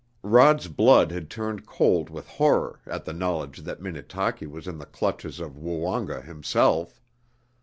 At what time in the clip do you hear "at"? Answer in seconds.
2.87-3.05